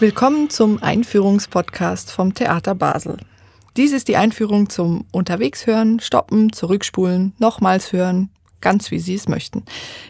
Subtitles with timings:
[0.00, 3.16] Willkommen zum Einführungspodcast vom Theater Basel.
[3.76, 8.30] Dies ist die Einführung zum Unterwegshören, Stoppen, Zurückspulen, nochmals hören,
[8.60, 9.64] ganz wie Sie es möchten.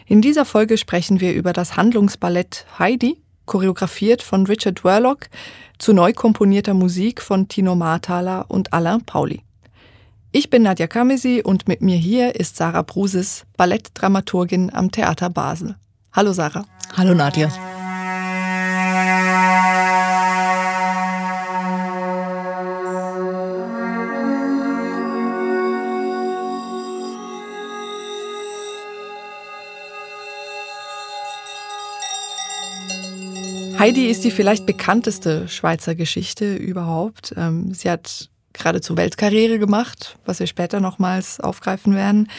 [0.05, 5.27] In dieser Folge sprechen wir über das Handlungsballett Heidi, choreografiert von Richard Werlock,
[5.79, 9.41] zu neu komponierter Musik von Tino Marthaler und Alain Pauli.
[10.31, 15.77] Ich bin Nadja Kamesi und mit mir hier ist Sarah Brusis, Ballettdramaturgin am Theater Basel.
[16.13, 16.65] Hallo Sarah.
[16.95, 17.49] Hallo Nadja.
[33.79, 37.33] Heidi ist die vielleicht bekannteste Schweizer Geschichte überhaupt.
[37.37, 42.29] Ähm, sie hat geradezu Weltkarriere gemacht, was wir später nochmals aufgreifen werden.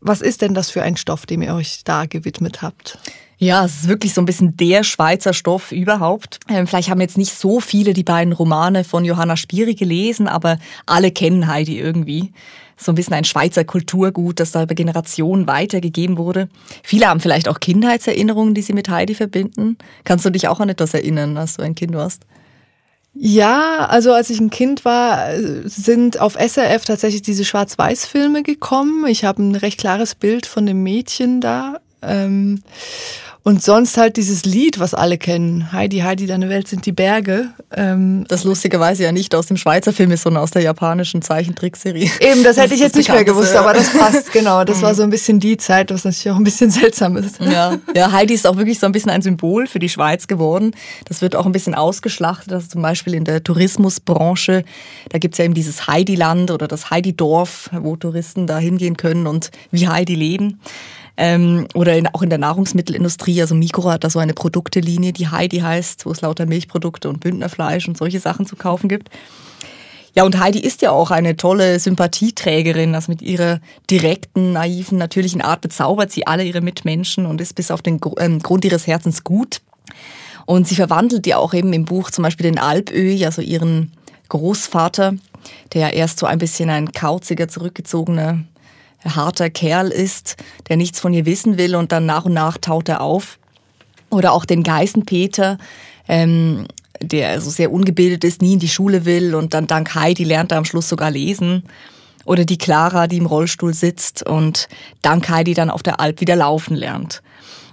[0.00, 2.98] Was ist denn das für ein Stoff, dem ihr euch da gewidmet habt?
[3.38, 6.40] Ja, es ist wirklich so ein bisschen der Schweizer Stoff überhaupt.
[6.50, 10.58] Ähm, vielleicht haben jetzt nicht so viele die beiden Romane von Johanna Spiri gelesen, aber
[10.84, 12.34] alle kennen Heidi irgendwie
[12.76, 16.48] so ein bisschen ein Schweizer Kulturgut, das da über Generationen weitergegeben wurde.
[16.82, 19.78] Viele haben vielleicht auch Kindheitserinnerungen, die sie mit Heidi verbinden.
[20.04, 22.22] Kannst du dich auch an etwas erinnern, als du ein Kind warst?
[23.18, 25.30] Ja, also als ich ein Kind war,
[25.64, 29.06] sind auf SRF tatsächlich diese Schwarz-Weiß-Filme gekommen.
[29.06, 31.80] Ich habe ein recht klares Bild von dem Mädchen da.
[32.02, 32.62] Ähm,
[33.46, 35.70] und sonst halt dieses Lied, was alle kennen.
[35.70, 37.50] Heidi, Heidi, deine Welt sind die Berge.
[37.76, 42.10] Ähm das lustigerweise ja nicht aus dem Schweizer Film ist, sondern aus der japanischen Zeichentrickserie.
[42.18, 44.64] Eben, das hätte ich jetzt nicht mehr gewusst, aber das passt, genau.
[44.64, 47.38] Das war so ein bisschen die Zeit, was natürlich auch ein bisschen seltsam ist.
[47.40, 50.72] Ja, ja Heidi ist auch wirklich so ein bisschen ein Symbol für die Schweiz geworden.
[51.04, 52.52] Das wird auch ein bisschen ausgeschlachtet.
[52.52, 54.64] Also zum Beispiel in der Tourismusbranche,
[55.10, 59.52] da gibt's ja eben dieses Heidi-Land oder das Heidi-Dorf, wo Touristen da hingehen können und
[59.70, 60.58] wie Heidi leben.
[61.16, 63.40] Ähm, oder in, auch in der Nahrungsmittelindustrie.
[63.40, 67.20] Also Mikro hat da so eine Produktelinie, die Heidi heißt, wo es lauter Milchprodukte und
[67.20, 69.10] Bündnerfleisch und solche Sachen zu kaufen gibt.
[70.16, 72.94] Ja, und Heidi ist ja auch eine tolle Sympathieträgerin.
[72.94, 73.60] Also mit ihrer
[73.90, 78.38] direkten, naiven, natürlichen Art bezaubert sie alle ihre Mitmenschen und ist bis auf den ähm,
[78.38, 79.60] Grund ihres Herzens gut.
[80.46, 83.92] Und sie verwandelt ja auch eben im Buch zum Beispiel den Alpöhi, also ihren
[84.30, 85.14] Großvater,
[85.74, 88.44] der ja erst so ein bisschen ein kauziger, zurückgezogener
[89.14, 90.36] harter Kerl ist,
[90.68, 93.38] der nichts von ihr wissen will und dann nach und nach taut er auf.
[94.10, 95.58] Oder auch den Geißenpeter,
[96.08, 96.66] ähm,
[97.00, 100.52] der also sehr ungebildet ist, nie in die Schule will und dann dank Heidi lernt
[100.52, 101.64] er am Schluss sogar lesen.
[102.24, 104.68] Oder die Clara, die im Rollstuhl sitzt und
[105.02, 107.22] dank Heidi dann auf der Alp wieder laufen lernt.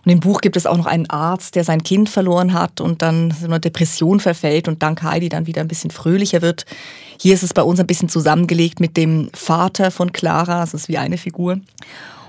[0.06, 3.02] Und im Buch gibt es auch noch einen Arzt, der sein Kind verloren hat und
[3.02, 6.66] dann so eine Depression verfällt und dank Heidi dann wieder ein bisschen fröhlicher wird.
[7.20, 10.90] Hier ist es bei uns ein bisschen zusammengelegt mit dem Vater von Clara, das ist
[10.90, 11.60] wie eine Figur.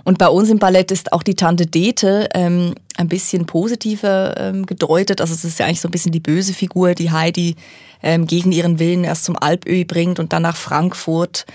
[0.05, 4.67] Und bei uns im Ballett ist auch die Tante Dete ähm, ein bisschen positiver ähm,
[4.67, 5.21] gedeutet.
[5.21, 7.57] Also es ist ja eigentlich so ein bisschen die böse Figur, die Heidi
[8.03, 11.47] ähm, gegen ihren Willen erst zum Alpöhi bringt und dann nach Frankfurt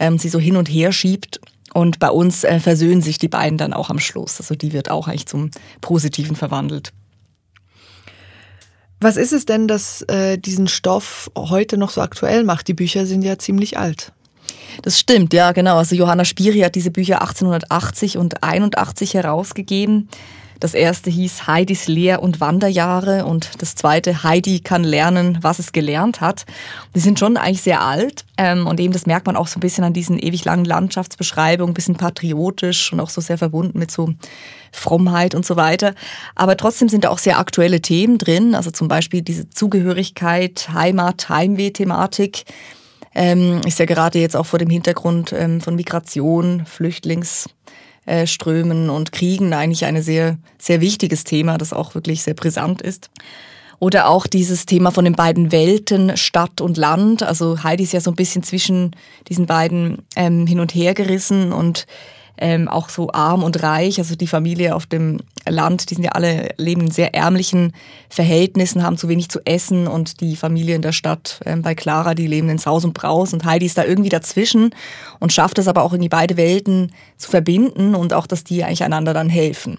[0.00, 1.40] ähm, sie so hin und her schiebt.
[1.74, 4.40] Und bei uns äh, versöhnen sich die beiden dann auch am Schluss.
[4.40, 5.50] Also die wird auch eigentlich zum
[5.80, 6.92] Positiven verwandelt.
[9.00, 12.68] Was ist es denn, das äh, diesen Stoff heute noch so aktuell macht?
[12.68, 14.12] Die Bücher sind ja ziemlich alt.
[14.82, 15.76] Das stimmt, ja, genau.
[15.76, 20.08] Also Johanna Spiri hat diese Bücher 1880 und 81 herausgegeben.
[20.62, 25.72] Das erste hieß Heidis Lehr- und Wanderjahre und das zweite Heidi kann lernen, was es
[25.72, 26.46] gelernt hat.
[26.94, 29.60] Die sind schon eigentlich sehr alt ähm, und eben das merkt man auch so ein
[29.60, 34.14] bisschen an diesen ewig langen Landschaftsbeschreibungen, bisschen patriotisch und auch so sehr verbunden mit so
[34.70, 35.96] Frommheit und so weiter.
[36.36, 41.28] Aber trotzdem sind da auch sehr aktuelle Themen drin, also zum Beispiel diese Zugehörigkeit, Heimat,
[41.28, 42.44] Heimweh-Thematik.
[43.16, 47.48] Ähm, ist ja gerade jetzt auch vor dem Hintergrund ähm, von Migration, Flüchtlings
[48.06, 52.82] äh, Strömen und Kriegen eigentlich ein sehr, sehr wichtiges Thema, das auch wirklich sehr brisant
[52.82, 53.10] ist.
[53.78, 57.24] Oder auch dieses Thema von den beiden Welten, Stadt und Land.
[57.24, 58.94] Also Heidi ist ja so ein bisschen zwischen
[59.28, 61.86] diesen beiden ähm, hin und her gerissen und
[62.38, 63.98] ähm, auch so arm und reich.
[63.98, 67.72] Also die Familie auf dem Land, die sind ja alle leben in sehr ärmlichen
[68.08, 72.14] Verhältnissen, haben zu wenig zu essen und die Familie in der Stadt ähm, bei Clara,
[72.14, 74.74] die leben in Saus und Braus und Heidi ist da irgendwie dazwischen
[75.20, 78.84] und schafft es aber auch irgendwie beide Welten zu verbinden und auch, dass die eigentlich
[78.84, 79.78] einander dann helfen.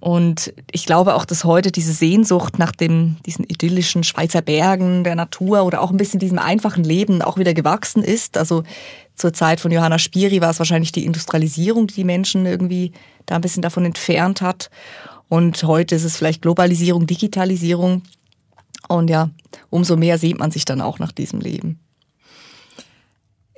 [0.00, 5.14] Und ich glaube auch, dass heute diese Sehnsucht nach dem, diesen idyllischen Schweizer Bergen, der
[5.14, 8.38] Natur oder auch ein bisschen diesem einfachen Leben auch wieder gewachsen ist.
[8.38, 8.62] Also
[9.14, 12.92] zur Zeit von Johanna Spiri war es wahrscheinlich die Industrialisierung, die die Menschen irgendwie
[13.26, 14.70] da ein bisschen davon entfernt hat.
[15.28, 18.02] Und heute ist es vielleicht Globalisierung, Digitalisierung.
[18.88, 19.28] Und ja,
[19.68, 21.78] umso mehr sehnt man sich dann auch nach diesem Leben.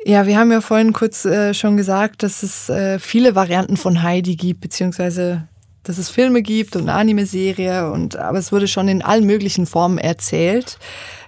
[0.05, 4.03] Ja, wir haben ja vorhin kurz äh, schon gesagt, dass es äh, viele Varianten von
[4.03, 5.47] Heidi gibt, beziehungsweise
[5.83, 9.67] dass es Filme gibt und eine Anime-Serie und aber es wurde schon in allen möglichen
[9.67, 10.79] Formen erzählt.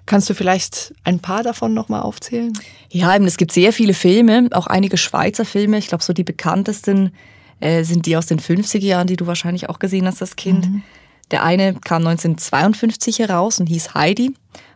[0.06, 2.52] Kannst du vielleicht ein paar davon nochmal aufzählen?
[2.90, 5.78] Ja, eben, es gibt sehr viele Filme, auch einige Schweizer Filme.
[5.78, 7.12] Ich glaube, so die bekanntesten
[7.60, 10.66] äh, sind die aus den 50er Jahren, die du wahrscheinlich auch gesehen hast als Kind.
[10.68, 10.82] Mhm.
[11.30, 14.34] Der eine kam 1952 heraus und hieß Heidi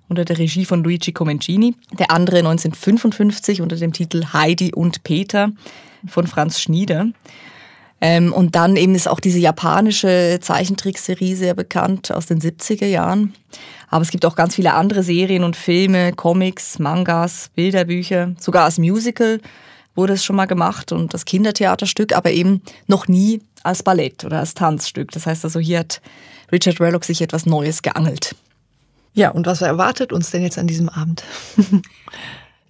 [0.08, 1.74] unter der Regie von Luigi Comencini.
[1.98, 5.50] Der andere 1955 unter dem Titel Heidi und Peter
[6.06, 7.08] von Franz Schnieder.
[8.00, 13.34] Ähm, und dann eben ist auch diese japanische Zeichentrickserie sehr bekannt aus den 70er Jahren.
[13.88, 18.78] Aber es gibt auch ganz viele andere Serien und Filme, Comics, Mangas, Bilderbücher, sogar als
[18.78, 19.40] Musical
[19.98, 24.38] wurde es schon mal gemacht und das Kindertheaterstück, aber eben noch nie als Ballett oder
[24.38, 25.10] als Tanzstück.
[25.10, 26.00] Das heißt also, hier hat
[26.52, 28.36] Richard Rellock sich etwas Neues geangelt.
[29.14, 31.24] Ja, und was erwartet uns denn jetzt an diesem Abend?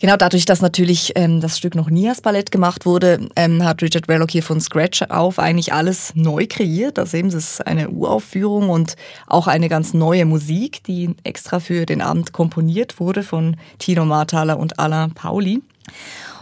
[0.00, 3.82] Genau, dadurch, dass natürlich ähm, das Stück noch nie als Ballett gemacht wurde, ähm, hat
[3.82, 7.00] Richard Rellock hier von Scratch auf eigentlich alles neu kreiert.
[7.00, 8.94] Also eben, es ist eine Uraufführung und
[9.26, 14.60] auch eine ganz neue Musik, die extra für den Abend komponiert wurde von Tino Marthaler
[14.60, 15.62] und Alain Pauli.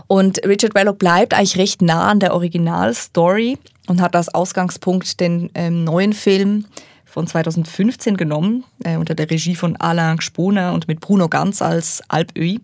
[0.06, 3.56] Und Richard Rellock bleibt eigentlich recht nah an der Originalstory
[3.88, 6.66] und hat als Ausgangspunkt den ähm, neuen Film
[7.06, 12.02] von 2015 genommen, äh, unter der Regie von Alain Sponer und mit Bruno Ganz als
[12.08, 12.60] Alpöi.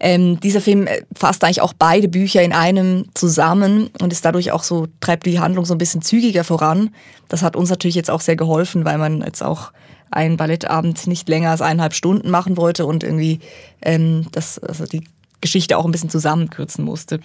[0.00, 4.52] Ähm, dieser Film äh, fasst eigentlich auch beide Bücher in einem zusammen und ist dadurch
[4.52, 6.90] auch so, treibt die Handlung so ein bisschen zügiger voran.
[7.28, 9.72] Das hat uns natürlich jetzt auch sehr geholfen, weil man jetzt auch
[10.10, 13.40] einen Ballettabend nicht länger als eineinhalb Stunden machen wollte und irgendwie
[13.82, 15.04] ähm, das, also die
[15.40, 17.20] Geschichte auch ein bisschen zusammenkürzen musste.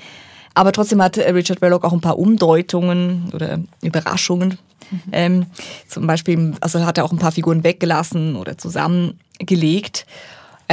[0.54, 4.58] Aber trotzdem hat äh, Richard Verloc auch ein paar Umdeutungen oder Überraschungen.
[4.92, 5.00] Mhm.
[5.12, 5.46] Ähm,
[5.88, 10.06] zum Beispiel, also hat er auch ein paar Figuren weggelassen oder zusammengelegt.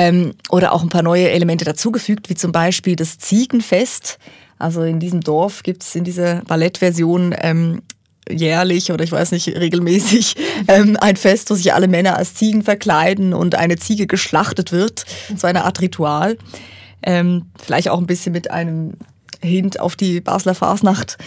[0.01, 4.19] Ähm, oder auch ein paar neue Elemente dazugefügt, wie zum Beispiel das Ziegenfest.
[4.59, 7.83] Also in diesem Dorf gibt es in dieser Ballettversion ähm,
[8.31, 10.37] jährlich oder ich weiß nicht, regelmäßig
[10.69, 15.05] ähm, ein Fest, wo sich alle Männer als Ziegen verkleiden und eine Ziege geschlachtet wird.
[15.37, 16.39] So eine Art Ritual.
[17.03, 18.95] Ähm, vielleicht auch ein bisschen mit einem
[19.43, 21.19] Hint auf die Basler Fasnacht.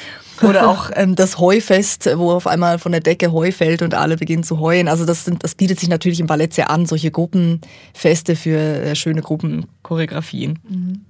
[0.50, 4.18] Oder auch ähm, das Heufest, wo auf einmal von der Decke Heu fällt und alle
[4.18, 4.88] beginnen zu heuen.
[4.88, 8.96] Also das, sind, das bietet sich natürlich im Ballett sehr an, solche Gruppenfeste für äh,
[8.96, 10.60] schöne Gruppenchoreografien.
[10.68, 11.06] Mhm.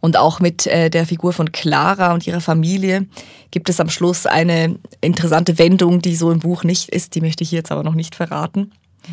[0.00, 3.06] Und auch mit äh, der Figur von Clara und ihrer Familie
[3.50, 7.14] gibt es am Schluss eine interessante Wendung, die so im Buch nicht ist.
[7.14, 8.60] Die möchte ich jetzt aber noch nicht verraten.
[9.06, 9.12] Mhm.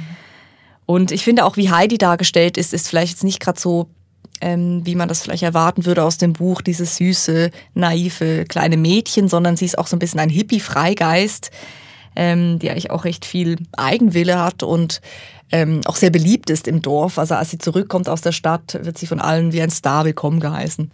[0.85, 3.89] Und ich finde auch, wie Heidi dargestellt ist, ist vielleicht jetzt nicht gerade so
[4.41, 9.27] ähm, wie man das vielleicht erwarten würde aus dem Buch, dieses süße, naive kleine Mädchen,
[9.27, 11.51] sondern sie ist auch so ein bisschen ein Hippie-Freigeist,
[12.15, 15.01] ähm, die eigentlich auch recht viel Eigenwille hat und
[15.51, 17.17] ähm, auch sehr beliebt ist im Dorf.
[17.17, 20.39] Also als sie zurückkommt aus der Stadt, wird sie von allen wie ein Star willkommen
[20.39, 20.91] geheißen.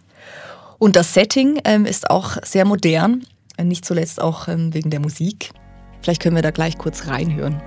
[0.78, 3.24] Und das Setting ähm, ist auch sehr modern,
[3.62, 5.52] nicht zuletzt auch ähm, wegen der Musik.
[6.02, 7.62] Vielleicht können wir da gleich kurz reinhören.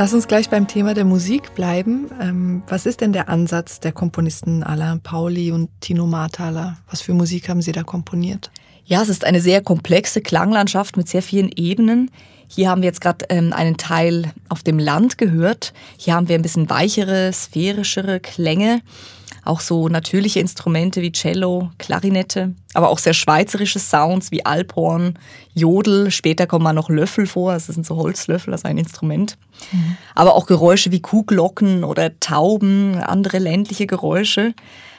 [0.00, 2.10] Lass uns gleich beim Thema der Musik bleiben.
[2.22, 6.78] Ähm, was ist denn der Ansatz der Komponisten Alain Pauli und Tino Marthaler?
[6.88, 8.50] Was für Musik haben sie da komponiert?
[8.86, 12.10] Ja, es ist eine sehr komplexe Klanglandschaft mit sehr vielen Ebenen.
[12.48, 15.74] Hier haben wir jetzt gerade ähm, einen Teil auf dem Land gehört.
[15.98, 18.80] Hier haben wir ein bisschen weichere, sphärischere Klänge
[19.50, 25.18] auch so natürliche Instrumente wie Cello, Klarinette, aber auch sehr schweizerische Sounds wie Alphorn,
[25.54, 26.10] Jodel.
[26.10, 29.36] Später kommen mal noch Löffel vor, das sind so Holzlöffel, also ein Instrument.
[29.72, 29.96] Mhm.
[30.14, 34.54] Aber auch Geräusche wie Kuhglocken oder Tauben, andere ländliche Geräusche.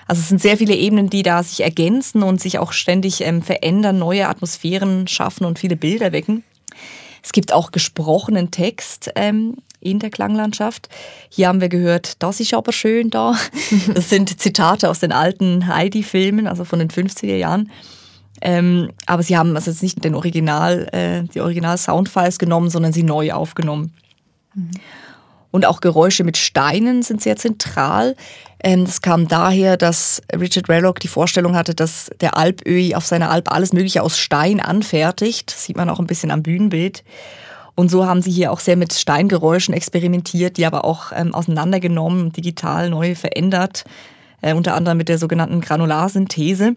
[0.06, 3.42] Also es sind sehr viele Ebenen, die da sich ergänzen und sich auch ständig ähm,
[3.42, 6.44] verändern, neue Atmosphären schaffen und viele Bilder wecken.
[7.24, 10.88] Es gibt auch gesprochenen Text ähm, in der Klanglandschaft.
[11.30, 13.36] Hier haben wir gehört, das ist aber schön da.
[13.94, 17.72] Das sind Zitate aus den alten Heidi-Filmen, also von den 50er Jahren.
[18.42, 23.04] Ähm, aber sie haben also jetzt nicht den Original, äh, die Original-Soundfiles genommen, sondern sie
[23.04, 23.94] neu aufgenommen.
[24.54, 24.72] Mhm.
[25.52, 28.16] Und auch Geräusche mit Steinen sind sehr zentral.
[28.64, 33.30] Ähm, das kam daher, dass Richard Rellock die Vorstellung hatte, dass der Alpöhi auf seiner
[33.30, 35.52] Alp alles Mögliche aus Stein anfertigt.
[35.52, 37.04] Das sieht man auch ein bisschen am Bühnenbild.
[37.76, 42.32] Und so haben sie hier auch sehr mit Steingeräuschen experimentiert, die aber auch ähm, auseinandergenommen,
[42.32, 43.86] digital neu verändert,
[44.42, 46.76] äh, unter anderem mit der sogenannten Granularsynthese.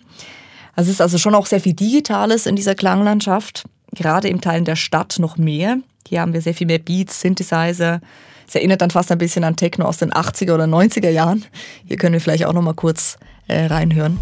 [0.76, 4.64] Also es ist also schon auch sehr viel Digitales in dieser Klanglandschaft, gerade im Teilen
[4.64, 5.78] der Stadt noch mehr.
[6.08, 8.00] Hier haben wir sehr viel mehr Beats, Synthesizer.
[8.46, 11.44] Es erinnert dann fast ein bisschen an Techno aus den 80er oder 90er Jahren.
[11.86, 14.18] Hier können wir vielleicht auch noch mal kurz äh, reinhören.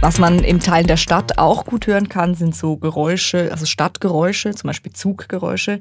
[0.00, 4.54] Was man im Teil der Stadt auch gut hören kann, sind so Geräusche, also Stadtgeräusche,
[4.54, 5.80] zum Beispiel Zuggeräusche.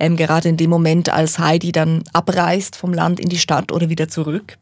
[0.00, 3.88] Ähm, gerade in dem Moment, als Heidi dann abreist vom Land in die Stadt oder
[3.88, 4.58] wieder zurück.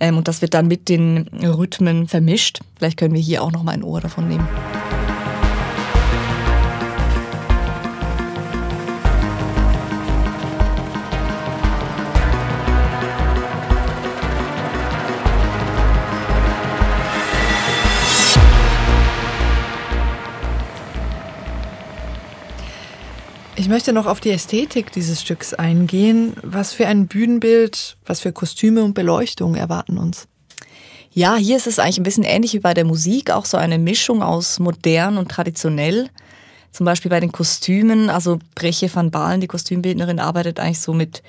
[0.00, 2.60] Ähm, und das wird dann mit den Rhythmen vermischt.
[2.76, 4.48] Vielleicht können wir hier auch noch mal ein Ohr davon nehmen.
[23.62, 26.32] Ich möchte noch auf die Ästhetik dieses Stücks eingehen.
[26.42, 30.26] Was für ein Bühnenbild, was für Kostüme und Beleuchtung erwarten uns?
[31.12, 33.78] Ja, hier ist es eigentlich ein bisschen ähnlich wie bei der Musik, auch so eine
[33.78, 36.08] Mischung aus modern und traditionell.
[36.72, 41.22] Zum Beispiel bei den Kostümen, also Breche van Baalen, die Kostümbildnerin, arbeitet eigentlich so mit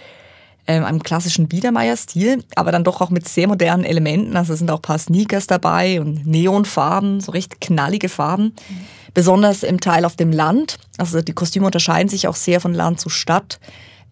[0.66, 4.36] ähm, einem klassischen Biedermeier-Stil, aber dann doch auch mit sehr modernen Elementen.
[4.38, 8.46] Also es sind auch ein paar Sneakers dabei und Neonfarben, so recht knallige Farben.
[8.46, 8.86] Mhm.
[9.13, 10.77] Besonders im Teil auf dem Land.
[10.98, 13.60] Also die Kostüme unterscheiden sich auch sehr von Land zu Stadt.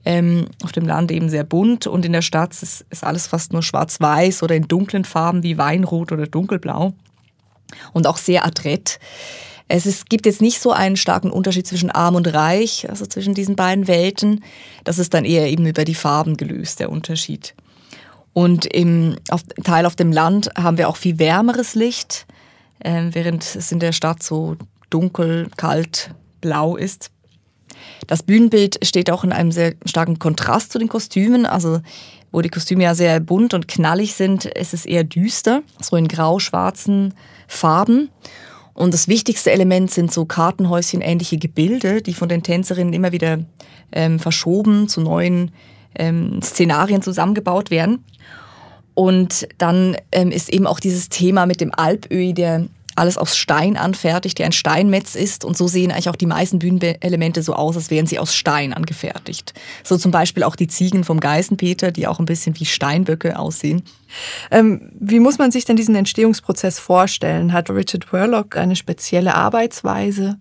[0.03, 3.53] Ähm, auf dem Land eben sehr bunt und in der Stadt ist, ist alles fast
[3.53, 6.93] nur schwarz-weiß oder in dunklen Farben wie Weinrot oder dunkelblau.
[7.93, 8.99] Und auch sehr adrett.
[9.67, 13.33] Es ist, gibt jetzt nicht so einen starken Unterschied zwischen arm und reich, also zwischen
[13.33, 14.43] diesen beiden Welten.
[14.83, 17.53] Das ist dann eher eben über die Farben gelöst, der Unterschied.
[18.33, 22.25] Und im auf, Teil auf dem Land haben wir auch viel wärmeres Licht,
[22.79, 24.57] äh, während es in der Stadt so
[24.91, 27.09] dunkel, kalt, blau ist.
[28.07, 31.45] Das Bühnenbild steht auch in einem sehr starken Kontrast zu den Kostümen.
[31.45, 31.81] Also
[32.31, 36.07] wo die Kostüme ja sehr bunt und knallig sind, ist es eher düster, so in
[36.07, 37.13] grau-schwarzen
[37.47, 38.09] Farben.
[38.73, 43.39] Und das wichtigste Element sind so Kartenhäuschen-ähnliche Gebilde, die von den Tänzerinnen immer wieder
[43.91, 45.51] ähm, verschoben zu neuen
[45.95, 48.05] ähm, Szenarien zusammengebaut werden.
[48.93, 52.67] Und dann ähm, ist eben auch dieses Thema mit dem Alpöhi, der
[53.01, 55.43] alles aus Stein anfertigt, der ein Steinmetz ist.
[55.43, 58.73] Und so sehen eigentlich auch die meisten Bühnenelemente so aus, als wären sie aus Stein
[58.73, 59.53] angefertigt.
[59.83, 63.81] So zum Beispiel auch die Ziegen vom Geißenpeter, die auch ein bisschen wie Steinböcke aussehen.
[64.51, 67.53] Ähm, wie muss man sich denn diesen Entstehungsprozess vorstellen?
[67.53, 70.37] Hat Richard Worlock eine spezielle Arbeitsweise?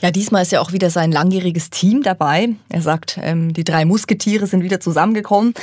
[0.00, 2.50] Ja, diesmal ist ja auch wieder sein langjähriges Team dabei.
[2.68, 5.54] Er sagt, ähm, die drei Musketiere sind wieder zusammengekommen.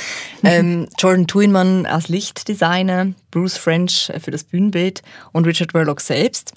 [0.44, 6.52] ähm, Jordan Tuinman als Lichtdesigner, Bruce French für das Bühnenbild und Richard Verlock selbst.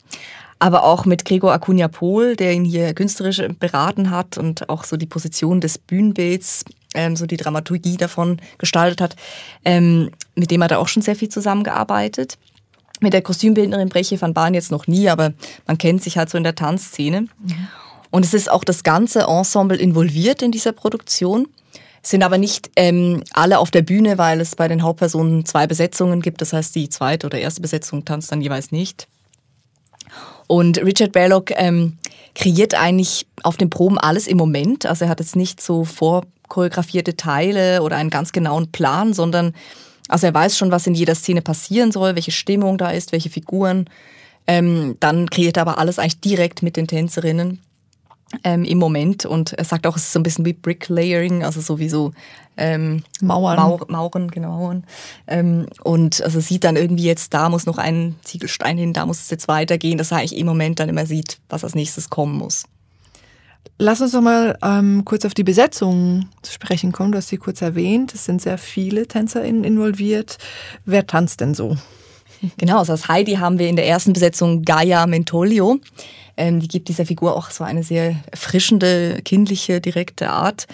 [0.60, 4.96] Aber auch mit Gregor Acuna Pohl, der ihn hier künstlerisch beraten hat und auch so
[4.96, 9.15] die Position des Bühnenbilds, ähm, so die Dramaturgie davon gestaltet hat.
[9.65, 12.38] Ähm, mit dem hat er auch schon sehr viel zusammengearbeitet
[13.01, 15.34] mit der Kostümbildnerin Breche van Bahn jetzt noch nie, aber
[15.67, 17.22] man kennt sich halt so in der Tanzszene.
[17.22, 17.29] Mhm.
[18.12, 21.48] Und es ist auch das ganze Ensemble involviert in dieser Produktion.
[22.03, 26.22] sind aber nicht ähm, alle auf der Bühne, weil es bei den Hauptpersonen zwei Besetzungen
[26.22, 26.41] gibt.
[26.41, 29.08] Das heißt, die zweite oder erste Besetzung tanzt dann jeweils nicht.
[30.48, 31.98] Und Richard Belloc ähm,
[32.36, 34.86] kreiert eigentlich auf den Proben alles im Moment.
[34.86, 39.53] Also er hat jetzt nicht so vorchoreografierte Teile oder einen ganz genauen Plan, sondern
[40.12, 43.30] also er weiß schon, was in jeder Szene passieren soll, welche Stimmung da ist, welche
[43.30, 43.89] Figuren.
[44.48, 47.60] Ähm, dann kreiert er aber alles eigentlich direkt mit den Tänzerinnen.
[48.44, 51.62] ähm, im Moment und er sagt auch, es ist so ein bisschen wie Bricklayering, also
[51.62, 52.13] sowieso
[52.58, 53.58] ähm, Mauern.
[53.58, 54.58] Mauer, Mauern, genau.
[54.58, 54.84] Mauern.
[55.27, 59.22] Ähm, und also sieht dann irgendwie jetzt, da muss noch ein Ziegelstein hin, da muss
[59.22, 62.38] es jetzt weitergehen, dass er eigentlich im Moment dann immer sieht, was als nächstes kommen
[62.38, 62.65] muss.
[63.77, 67.12] Lass uns doch mal ähm, kurz auf die Besetzung zu sprechen kommen.
[67.12, 68.13] Du hast sie kurz erwähnt.
[68.13, 70.38] Es sind sehr viele TänzerInnen involviert.
[70.86, 71.75] Wer tanzt denn so?
[72.58, 75.80] Genau, also als Heidi haben wir in der ersten Besetzung Gaia Mentolio.
[76.38, 80.68] Ähm, die gibt dieser Figur auch so eine sehr erfrischende, kindliche, direkte Art.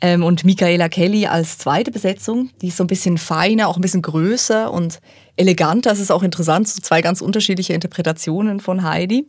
[0.00, 3.82] Ähm, und Michaela Kelly als zweite Besetzung, die ist so ein bisschen feiner, auch ein
[3.82, 5.00] bisschen größer und
[5.36, 5.90] eleganter.
[5.90, 9.26] Das ist auch interessant, so zwei ganz unterschiedliche Interpretationen von Heidi.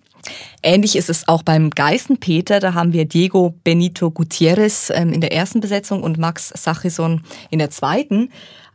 [0.63, 2.59] Ähnlich ist es auch beim Geißenpeter.
[2.59, 7.59] Da haben wir Diego Benito Gutierrez ähm, in der ersten Besetzung und Max Sachison in
[7.59, 8.29] der zweiten.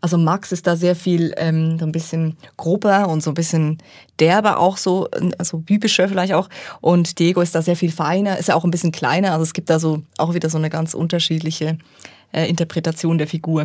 [0.07, 3.79] Also Max ist da sehr viel ähm, so ein bisschen grober und so ein bisschen
[4.21, 6.49] derber auch so, also bibischer vielleicht auch.
[6.81, 9.33] Und Diego ist da sehr viel feiner, ist ja auch ein bisschen kleiner.
[9.33, 11.77] Also es gibt da so auch wieder so eine ganz unterschiedliche
[12.31, 13.65] äh, Interpretation der Figur.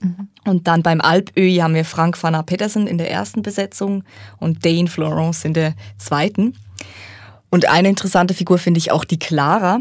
[0.00, 0.28] Mhm.
[0.46, 4.04] Und dann beim Alpöi haben wir Frank Vanna Pedersen in der ersten Besetzung
[4.38, 6.54] und Dane Florence in der zweiten.
[7.50, 9.80] Und eine interessante Figur finde ich auch die Clara,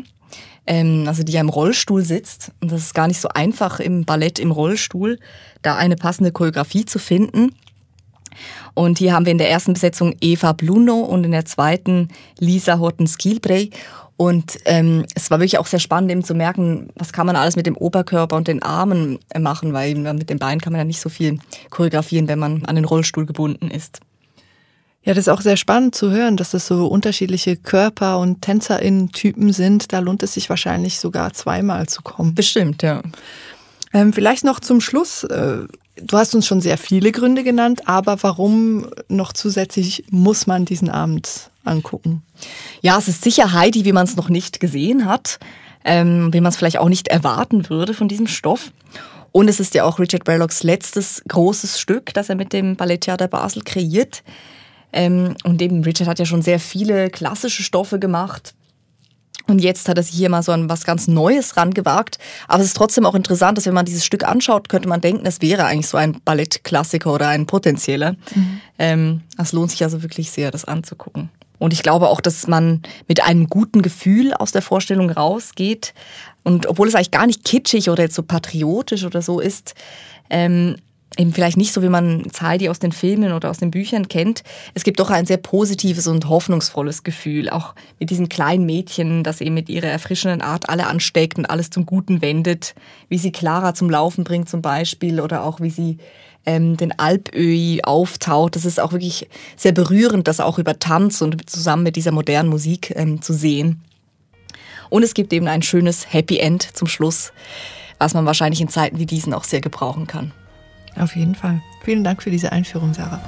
[0.67, 2.51] ähm, also die ja im Rollstuhl sitzt.
[2.62, 5.20] Und das ist gar nicht so einfach im Ballett im Rollstuhl,
[5.62, 7.55] da eine passende Choreografie zu finden.
[8.74, 12.08] Und hier haben wir in der ersten Besetzung Eva Bluno und in der zweiten
[12.39, 13.70] Lisa Horten-Skilbrey.
[14.15, 17.55] Und ähm, es war wirklich auch sehr spannend, eben zu merken, was kann man alles
[17.55, 21.01] mit dem Oberkörper und den Armen machen, weil mit den Beinen kann man ja nicht
[21.01, 21.39] so viel
[21.70, 24.00] choreografieren, wenn man an den Rollstuhl gebunden ist.
[25.05, 29.51] Ja, das ist auch sehr spannend zu hören, dass das so unterschiedliche Körper- und TänzerInnen-Typen
[29.51, 29.91] sind.
[29.91, 32.36] Da lohnt es sich wahrscheinlich sogar zweimal zu kommen.
[32.36, 33.01] Bestimmt, ja.
[33.91, 35.25] Ähm, vielleicht noch zum Schluss.
[35.25, 35.67] Äh,
[35.98, 40.89] du hast uns schon sehr viele Gründe genannt, aber warum noch zusätzlich muss man diesen
[40.89, 42.24] Abend angucken?
[42.81, 45.38] Ja, es ist sicher Heidi, wie man es noch nicht gesehen hat,
[45.83, 48.72] ähm, wie man es vielleicht auch nicht erwarten würde von diesem Stoff.
[49.33, 53.27] Und es ist ja auch Richard Berlocks letztes großes Stück, das er mit dem Balletttheater
[53.27, 54.23] Basel kreiert.
[54.93, 58.53] Ähm, und eben Richard hat ja schon sehr viele klassische Stoffe gemacht.
[59.47, 62.17] Und jetzt hat er sich hier mal so an was ganz Neues rangewagt.
[62.47, 65.25] Aber es ist trotzdem auch interessant, dass wenn man dieses Stück anschaut, könnte man denken,
[65.25, 68.13] es wäre eigentlich so ein Ballettklassiker oder ein potenzieller.
[68.36, 68.62] Mhm.
[68.79, 71.29] Ähm, es lohnt sich also wirklich sehr, das anzugucken.
[71.60, 75.93] Und ich glaube auch, dass man mit einem guten Gefühl aus der Vorstellung rausgeht.
[76.43, 79.73] Und obwohl es eigentlich gar nicht kitschig oder jetzt so patriotisch oder so ist,
[80.29, 80.77] ähm,
[81.17, 84.43] eben vielleicht nicht so, wie man Heidi aus den Filmen oder aus den Büchern kennt.
[84.73, 89.41] Es gibt doch ein sehr positives und hoffnungsvolles Gefühl, auch mit diesem kleinen Mädchen, das
[89.41, 92.73] eben mit ihrer erfrischenden Art alle ansteckt und alles zum Guten wendet,
[93.10, 95.97] wie sie Clara zum Laufen bringt zum Beispiel oder auch wie sie
[96.45, 98.56] ähm, den Alpöi auftaut.
[98.56, 102.49] Das ist auch wirklich sehr berührend, das auch über Tanz und zusammen mit dieser modernen
[102.49, 103.82] Musik ähm, zu sehen.
[104.89, 107.34] Und es gibt eben ein schönes Happy End zum Schluss,
[107.97, 110.34] was man wahrscheinlich in Zeiten wie diesen auch sehr gebrauchen kann.
[110.97, 111.62] Auf jeden Fall.
[111.84, 113.21] Vielen Dank für diese Einführung, Sarah.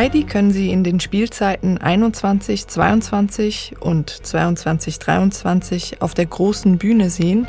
[0.00, 7.10] Heidi können Sie in den Spielzeiten 21, 22 und 22, 23 auf der großen Bühne
[7.10, 7.46] sehen.